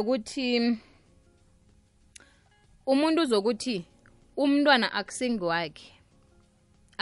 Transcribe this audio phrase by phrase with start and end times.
[0.00, 0.78] yokuthi
[2.86, 3.84] umuntu uzokuthi
[4.36, 5.92] umntwana akusingiwakhe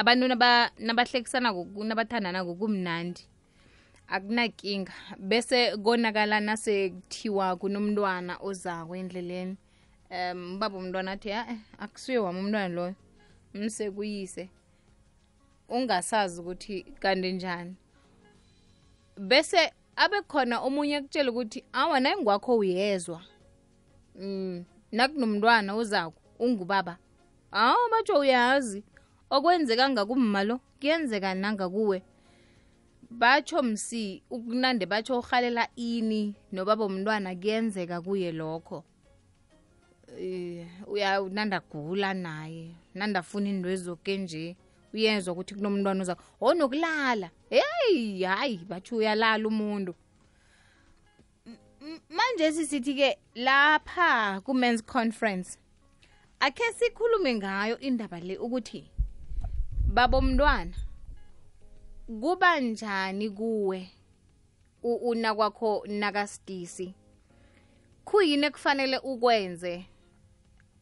[0.01, 1.49] abantu naba- nabahlekisana
[1.89, 3.23] nabathandana kumnandi
[4.09, 4.93] akunakinga.
[5.19, 9.57] Bese konakala nasekuthiwa kunomntwana ozako endleleni.
[10.11, 11.43] Um ubaba umntwana athi a
[11.79, 12.95] akusuye wami umntwana loyo
[13.55, 14.49] mse kuyise.
[15.69, 17.75] Ungasazi ukuthi kanti njani.
[19.19, 22.17] Bese abe khona omunye akutshela ukuthi awa naye
[22.63, 23.21] uyezwa.
[24.15, 26.99] Um nakunomntwana ozako ungubaba.
[27.53, 28.85] Awu batsho uyazi.
[29.31, 32.03] Okwenzeka ngakumma lo kuyenzeka nangakuwe.
[33.11, 38.85] Batsho msi ukunande batsho urhalela ini nobaba umntwana kuyenzeka kuye lokho.
[40.19, 44.57] Um uyanandagula naye nandafuna into ezoke nje
[44.95, 49.95] uyezwa ukuthi kunomntwana oza onokulala hey hayi bathi uyalala umuntu.
[52.11, 55.59] Manje sisithi-ke lapha ku-mans conference
[56.41, 58.91] akhe sikhulume ngayo indaba le ukuthi
[59.95, 60.77] babomntwana
[62.21, 63.91] kuba njani kuwe
[64.83, 66.95] unakwakho una kwakho nakasidisi?
[68.05, 69.87] Khuyini ekufanele ukwenze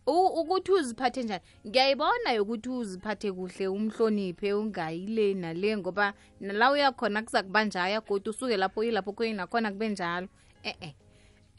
[0.07, 1.45] ukuthi uziphathe njani?
[1.67, 8.57] Ngiyayibona yokuthi uziphathe kuhle umhloniphe ungayile nale ngoba nala uyakhona kuza kuba njaya kodwa usuke
[8.57, 10.29] lapho yilapho kuye nakhona kube njalo.
[10.63, 10.95] E-e.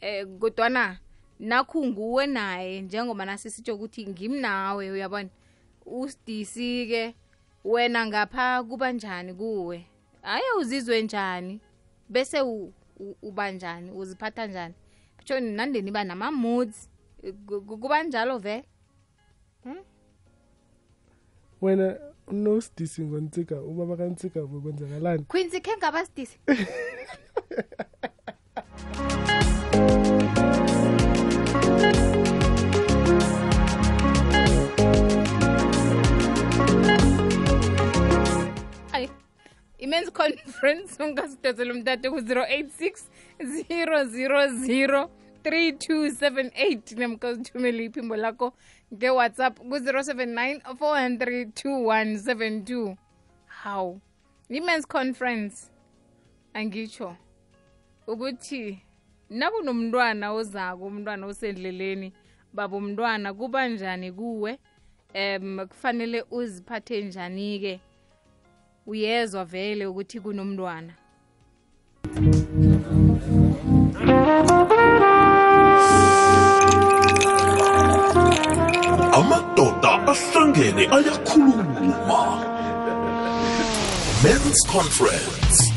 [0.02, 0.98] Um kodwana
[1.38, 5.28] nakhu nguwe naye njengoba nasisitsho ukuthi ngimnawe uyabona?
[5.86, 7.14] Usidisi-ke
[7.64, 9.86] wena ngapha kuba njani kuwe?
[10.22, 11.60] Hhayi uzizwe njani?
[12.08, 12.40] Bese
[13.22, 13.90] uba njani?
[13.90, 14.74] Uziphatha njani?
[15.24, 16.88] Tsho nandeni ba nama-moods
[17.46, 18.64] Ku- ku- kuba njalo vele?
[21.60, 26.38] Wena unosidisi ngontsika ubaba kantsika bekwenzakalani quincy khe ngaba sidisi.
[38.92, 39.08] Ayi,
[39.78, 45.08] i-men's conference ungasidosela umtate ku-086 000
[45.48, 48.52] 3278 namkho uzithumele iphimbo lakho
[48.94, 52.96] ngewhatsapp ku-079 4002172
[53.64, 54.00] how
[54.50, 55.70] i-men's conference
[56.54, 57.16] angitsho
[58.06, 58.78] ukuthi
[59.30, 62.12] nakunomntwana ozako umntwana osendleleni
[62.52, 64.58] baba umntwana kuba njani kuwe?
[65.14, 67.80] Um kufanele uziphathe njani-ke?
[68.86, 70.92] Uyezwa vele ukuthi kunomntwana
[80.08, 81.64] amadoda ahlangene ayakhuluma
[84.22, 85.72] men's conference.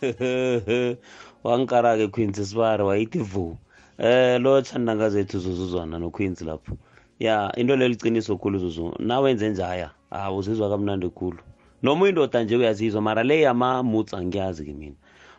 [1.44, 3.58] Wankara-ke queens sibara wayithi vu.
[3.98, 6.76] Eh lo thandanga zethu zuzuzwana noqueens lapho.
[7.18, 9.90] Ya into lelo liciniso khulu zuzu nawenze njaya?
[10.10, 11.38] Ah uzizwa kamnandi khulu.
[11.82, 14.96] Noma uyindoda nje uyazizwa mara le yama-moods angiyazi-ke mina.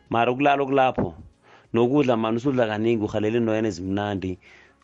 [0.09, 1.15] Mara ukulala okulapho
[1.73, 4.37] nokudla mani usudla kaningi uhalela intoyana ezimnandi.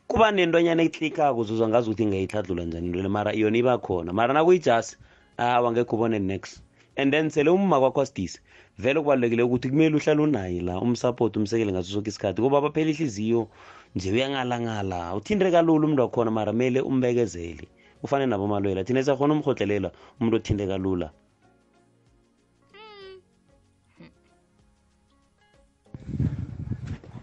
[0.08, 4.14] Kuba nentonyana eklikako uzuzwa ngazi ukuthi ngayihladlula njani into le mara yona iba khona.
[4.14, 4.98] Mara nakuyijasi
[5.38, 6.62] awa ngekho ubone next.
[6.98, 8.40] And then sele umma kwakho asidisi
[8.78, 13.48] vele kubalulekile ukuthi kumele uhlale unaye la umsupport umsekele ngaso sonke isikhathi kuba baphela ihliziyo
[13.96, 17.68] nje uyangalangala uthinte kalula umuntu wakhona mara kumele umbekezele.
[18.04, 21.12] Ufane nabo malwela thina siyakhona umrhodlelela umuntu othinte kalula.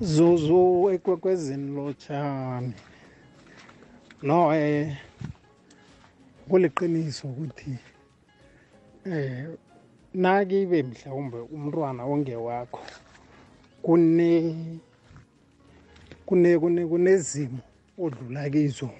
[0.02, 2.74] Zuzu ekwekwezini lotshani.
[4.22, 4.96] No eh
[6.48, 7.74] kuliqiniso ukuthi
[9.06, 9.48] eh
[10.14, 12.82] nakibe mhlawumbe umntwana ongewakho
[13.82, 14.30] kune
[16.26, 17.58] kune kune kunezimo
[17.98, 18.90] odlula kizo.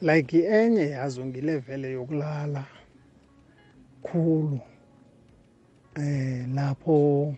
[0.00, 2.64] Like enye yazo ngilevele yokulala
[4.02, 4.60] khulu
[5.96, 7.34] eh lapho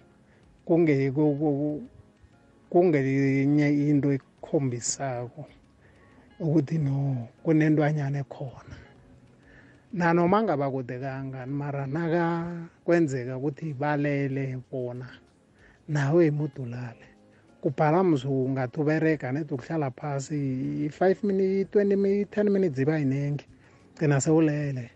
[0.64, 1.82] kunge ku- ku-
[2.70, 5.42] kungenye into ekhombisako
[6.40, 8.76] ukuthi no kunentwanyana ekhona.
[9.92, 12.24] Nanoma ngaba kude kangani mara naka
[12.84, 15.08] kwenzeka ukuthi balele bona
[15.88, 17.06] nawe imudulale
[17.62, 20.38] kubhala mzungu ngathi uberega nedi ukuhlala phasi
[20.86, 23.44] i-five minute twenty minute ten minutes iba yinengi
[23.96, 24.90] gcina sewulele.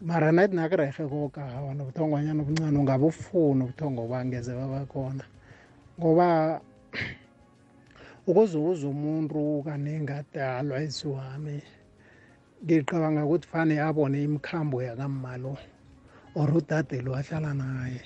[0.00, 5.24] Mara nathi nakurehe kokawa nobuthongwanyana obuncane ungabe ufuna ubuthongo bangeze babakhona.
[5.98, 6.60] Ngoba
[8.26, 11.62] ukuzuza umuntu kaningi adalwa isiwami
[12.64, 15.54] ngicabanga ukuthi fane abone imikhambo yakamalo
[16.34, 18.02] or udade lo ahlala naye.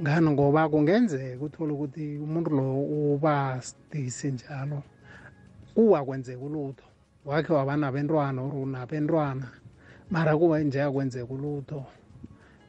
[0.00, 0.30] Ngani?
[0.30, 2.66] Ngoba kungenzeka uthole ukuthi umuntu lo
[3.14, 4.82] uba sidisi njalo
[5.74, 6.84] kuwakwenzeka ulutho.
[7.24, 9.48] Wakhe waba nabentwana or unabentwana
[10.10, 11.84] mara kuba nje akwenzeka ulutho.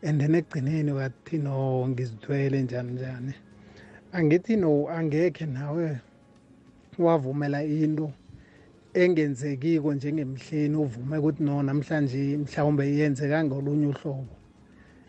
[0.04, 3.34] And then ekugcineni wathi no ngizithwele njani njani.
[4.12, 6.00] Angithi no angekhe nawe
[7.00, 8.14] wavumela into
[8.94, 14.34] engenzekiko njengemhleni uvume ukuthi no namhlanje mhlawumbe iyenzeka ngolunye uhlobo.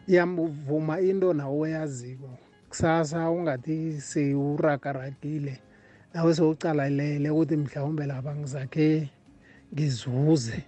[0.08, 2.28] Iyamvuma into nawe oyaziko.
[2.68, 5.54] Kusasa ungathi sewuragaragile
[6.14, 9.08] nawe sewucalalele ukuthi mhlawumbe lapha ngizakhe
[9.72, 10.58] ngizuze.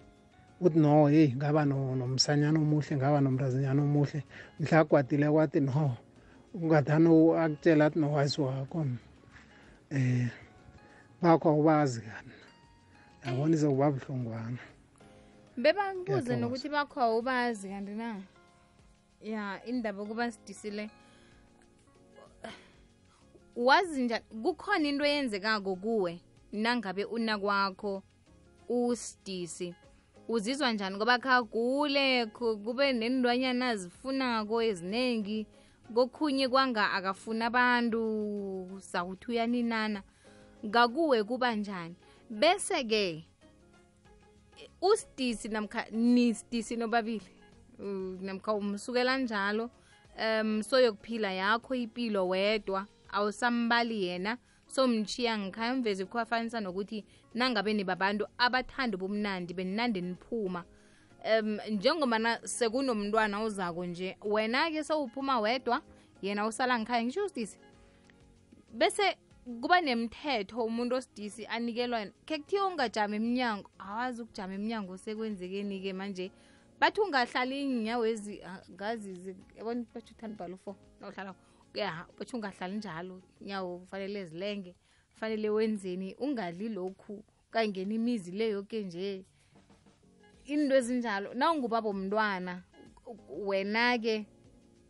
[0.60, 4.22] Uthi no heyi ngaba no- nomsanyana omuhle ngaba nomntazinyana omuhle.
[4.60, 5.96] Mhla agwadile kwathi no.
[6.54, 8.98] Ungathani u- akutshela athi nowayisi wakho um
[11.22, 12.32] bakho awubazi kani
[13.26, 14.58] yabona izokuba buhlungwana.
[15.56, 18.22] Bebakubuze nokuthi bakho awubazi kanti na?
[19.20, 20.90] Ya indaba kuba sidisile.
[23.56, 26.20] Wazi njani kukhona into eyenzekako kuwe
[26.52, 28.02] nangabe unakwakho
[28.68, 29.74] usidisi.
[30.28, 30.96] Uzizwa njani?
[30.96, 35.46] Ngoba khagule kube nendwanyana zifunako eziningi
[35.94, 38.80] kokhunye kwanga akafuna abantu.
[38.80, 40.02] Sawuthi uyaninana.
[40.66, 41.94] Ngakuwe kuba njani?
[42.30, 43.24] Bese-ke
[44.82, 47.26] usidisi namkha nisidisi nobabili
[47.80, 49.70] Uh, namkha umsukela njalo
[50.42, 52.86] um soyokuphila yakho ipilo wedwa.
[53.12, 57.04] Awusambali yena somchiya ngikhaya mvezi kuwafanisa nokuthi
[57.34, 60.64] nangabe nibabantu abathanda ubumnandi beninande niphuma
[61.24, 65.82] um njengobana sekunomntwana ozako nje wena-ke sowuphuma wedwa
[66.22, 67.58] yena usala ngikhaya ngisho usidisi
[68.72, 69.16] bese
[69.60, 76.30] kuba nemthetho umuntu osidisi anikelwa khe kuthiwa ungajama emnyango awazi ukujama emnyango sekwenzekeni-ke manje.
[76.80, 78.40] Bathi ungahlali iinyawezi
[78.72, 81.34] ngazi zi- yabona batsho uthanda balo ufo nawuhlala
[81.74, 84.74] ya batsho ungahlali njalo inyawo kufanele zilenge
[85.14, 89.24] fanele wenzeni ungadli lokhu kangena imizi le yoke nje
[90.52, 91.34] into ezinjalo.
[91.34, 92.62] Nawungubaba omntwana
[93.48, 94.26] wena-ke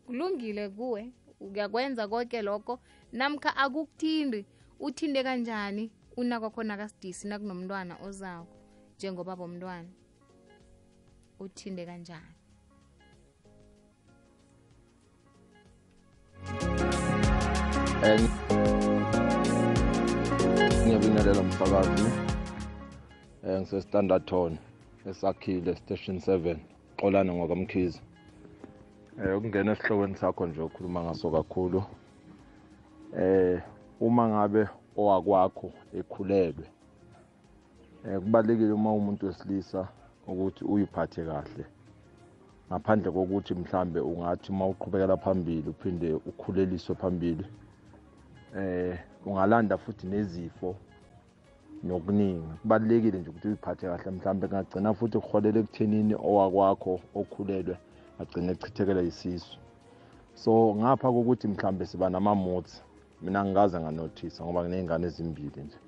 [0.05, 2.79] kulungile kuwe uyakwenza konke lokho
[3.11, 4.45] namkha akukuthindi
[4.79, 8.47] uthinde kanjani unakwakhona kasidisi nakunomntwana ozako
[8.97, 9.89] njengobaba omntwana
[11.39, 12.35] uthinde kanjani.
[20.83, 22.03] Ngiyabingelela mfakazi
[23.43, 24.57] um ngise-standard ton
[25.09, 26.55] esakhile station 7
[26.99, 28.01] xolane ngokamkhizi
[29.17, 31.83] um ukungena esihlokweni sakho nje okhuluma ngaso kakhulu
[33.21, 33.61] um
[34.07, 34.67] uma ngabe
[34.97, 35.67] owakwakho
[35.99, 36.65] ekhulelwe
[38.05, 39.87] um kubalulekile uma umuntu wesilisa
[40.27, 41.65] ukuthi uyiphathe kahle.
[42.69, 47.45] Ngaphandle kokuthi mhlambe ungathi uma uqhubekela phambili uphinde ukhuleliswe phambili
[48.55, 50.75] eh ungalanda futhi nezifo
[51.83, 52.47] nokuningi.
[52.61, 57.75] Kubalulekile nje ukuthi uyiphathe kahle mhlambe kungagcina futhi kuholela ekuthenini owakwakho okhulelwe
[58.19, 59.57] agcine echithekela yisisu
[60.35, 62.77] so ngapha kokuthi mhlambe siba namamothi
[63.21, 65.79] mina ngikaze nganothisa ngoba nginey'ngane ezimbili nje.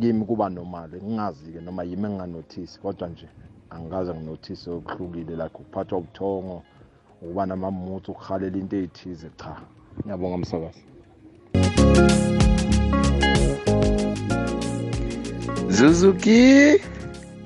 [0.00, 3.28] Kimi kuba normal ngingazi-ke noma yimi enginganothisi kodwa nje
[3.70, 6.56] angikaze nginothise okuhlukile like ukuphathwa ubuthongo
[7.22, 9.52] ukuba namamuthi ukuhalela into ey'thize cha.
[10.04, 10.82] Ngiyabonga msakazi.
[15.78, 16.74] Suzuki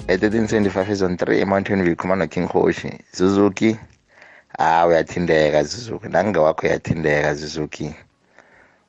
[0.08, 2.88] e-1375 izon 3 eMountain View khuluma noking hoshi.
[3.12, 3.76] Suzuki
[4.58, 7.94] ah uyathindeka Suzuki nangewakho uyathindeka Suzuki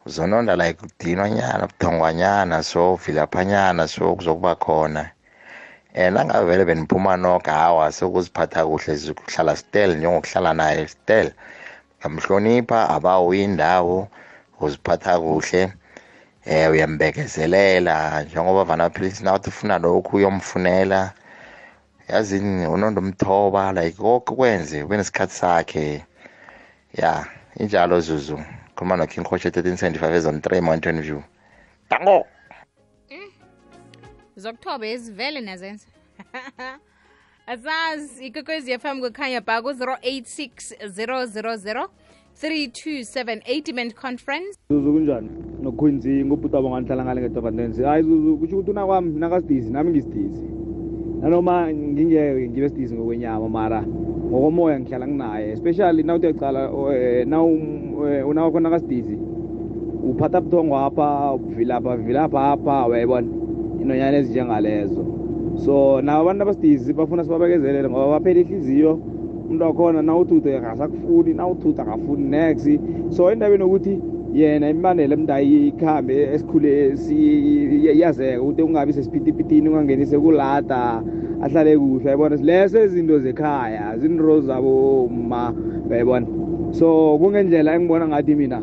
[0.05, 5.11] uzononda like kudinwanyana buthongwanyana so vilaphanyana so kuzokuba khona.
[5.95, 11.31] Um nangabe vele beniphuma noke hawa sokuziphatha kuhle Suzuki uhlala stel njengokuhlala naye stel
[11.99, 14.07] uyamhlonipha abawo indawo
[14.61, 15.73] uziphatha kuhle.
[16.45, 21.13] Eh uyambekezelela njengoba vana philisi nawuthi ufuna lokhu uyomfunela.
[22.09, 26.05] Yazini unondo umthoba like konke kwenze ube nesikhathi sakhe.
[26.93, 27.25] Ya
[27.59, 28.39] injalo zuzu.
[28.75, 31.21] Khuluma noking coach 1375 ezon 3 mountain view?
[31.89, 32.25] Tango
[34.35, 35.87] zokuthoba ezivele nazenza
[37.53, 40.47] asazi ikokwezi fm kukhanya bha ku-086
[40.87, 41.87] 000
[42.41, 44.57] 3278 event conference.
[44.69, 45.29] Zuzu kunjani?
[45.73, 50.45] Nokhwinzi ngubhutaba nganihlala ngale ngedorfandensi hayi zuzu kusho ukuthi unakwami nakasidisi nami ngisidisi.
[51.21, 53.83] Nanoma ngingeke ngibe sidisi ngokwenyama mara
[54.29, 56.71] ngokomoya ngihlala nginaye especially nawuthi uyacala
[58.25, 59.17] unawakho nakasidisi
[60.09, 63.27] uphatha buthongo apha vilapha vilapha apha wayibona
[63.81, 65.05] inonyana ezinjengalezo.
[65.55, 68.99] So nabo abantu abasidisi bafuna sibabekezelele ngoba baphela ihliziyo
[69.45, 73.99] umuntu wakhona nawuthuthe akasakufuni nawuthutha akafuni next so endabeni yokuthi
[74.33, 81.03] yena imibandela emntu ayikhambe esikhule si- yazeka ukuthi ungabi sesiphithipithini ungangenise kulada
[81.41, 85.53] ahlale kuhle yayibona leso izinto zekhaya zinto zabo ma
[85.89, 86.27] uyayibona?
[86.71, 88.59] So kungendlela engibona ngathi mina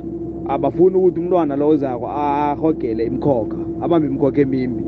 [0.49, 4.85] abafuni ukuthi umntwana lo ozako ahogele imkhokha abambe imkhokha emimbi.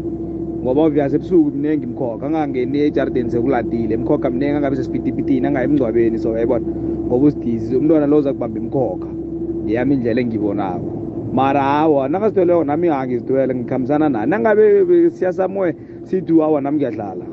[0.63, 6.35] Ngoba obvious ebusuku mningi imkhokha angangeni ejardeni sekuladile imkhokha mningi angabi sesiphithipithini angayi emngcwabeni so
[6.35, 6.67] yayibona
[7.07, 9.22] ngoba usidizi umntwana lo uza kubamba imkhokha
[9.67, 10.93] yami indlela engiyibonako
[11.33, 14.27] mara hawa nakazithweleko nami angizithwele ngikhambisana naye.
[14.27, 15.75] Nangabe siyasamoye
[16.11, 17.25] sithi hawa nami ngiyadlala.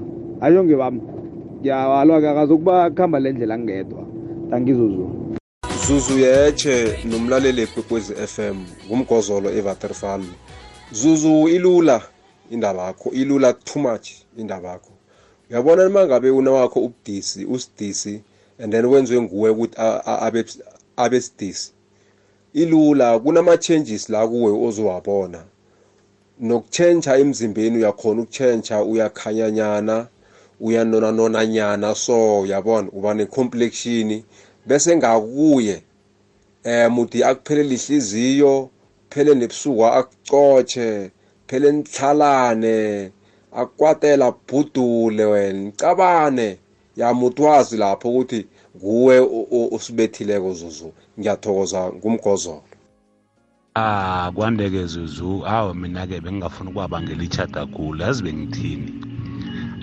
[0.42, 1.02] Ayonge bami.
[1.62, 4.04] Ngiyawalwa-ke akazokuba kuhamba le ndlela ngedwa
[4.50, 5.10] tangizuzu
[5.88, 6.20] zuzu.
[6.20, 8.56] Yeche nomlaleli ekwekwezi fm
[8.88, 10.22] ngumgozolo evaterfal
[10.92, 12.02] zuzu ilula
[12.52, 14.92] indaba yakho ilula too much indaba yakho.
[15.52, 18.22] Uyabona uma ngabe unawakho ubudisi usidisi
[18.64, 20.46] and then wenziwe nguwe ukuthi a- a- abe
[20.98, 21.74] abe sidisi.
[22.54, 25.44] Ilula kunama-changes la kuwe ozowabona
[26.40, 30.08] nokutshentsha emzimbeni uyakhona ukutshentsha uyakhanyanyana
[30.60, 34.24] uyanonanonanyana so uyabona uba ne-complexion
[34.66, 35.84] bese ngakuye
[36.64, 38.70] eh muthi akuphelele ihliziyo
[39.10, 41.12] phele nebusuku akucotshe
[41.48, 43.12] phele nihlalane
[43.52, 46.58] akwatela bhudule wena nicabane.
[46.96, 50.94] Yamuthi wazi lapho ukuthi nguwe o- o- osibethileko zuzu.
[51.20, 52.64] Ngiyathokoza ngumgozolo
[53.76, 55.46] Ah kwandeke zuzu.
[55.46, 58.94] Awu mina-ke bengingafuni ukuwabangela ichata kakhulu yazi bengithini?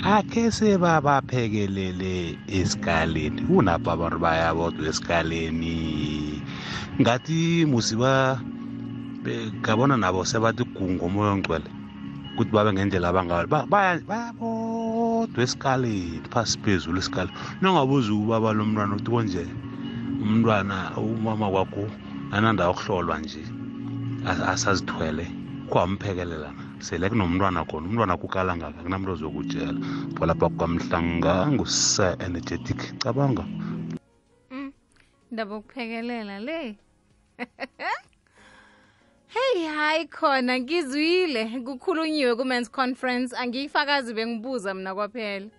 [0.05, 3.43] Akhe sebabaphekelele esikaleni.
[3.43, 6.43] Kunapho abantu bayabodwa esikaleni.
[7.01, 8.41] Ngathi musiba
[9.23, 11.71] be- ngabona nabo sebathi gungu umoya ongcwele.
[12.35, 13.67] Ukuthi babe ngendlela abangayo Ba-
[15.37, 19.45] baya- bayabodwa esikaleni phasi phezulu esikale nongabuza ubaba lo mntwana ukuthi konje
[20.23, 21.91] umntwana umama kwakho
[22.33, 23.43] ananda ukuhlolwa nje
[24.25, 25.27] as- asazithwele
[25.69, 29.81] kwamphikelela sele kunomntwana khona umntwana kukala ngaka kunamuntu ozokutshela.
[30.17, 33.45] Phalapha kwamhlanga ngusa energetic cabanga.
[35.31, 36.79] Indaba okuphekelela le.
[39.29, 40.61] hey hayi khona.
[40.61, 43.37] Ngizwile kukhulunyiwe ku-mans conference.
[43.37, 45.51] Angiyifakazi bengibuza mina kwaphela.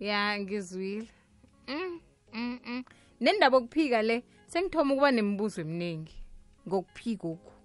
[0.00, 1.08] Ya ngizwile
[1.68, 2.00] mm,
[2.32, 2.84] mm, mm.
[3.20, 6.14] nendaba okuphika le sengithoma ukuba nemibuzo eminingi.
[6.68, 7.55] Ngokuphika oku